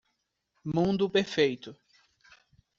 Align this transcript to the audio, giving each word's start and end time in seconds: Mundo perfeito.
Mundo 0.65 1.07
perfeito. 1.07 1.77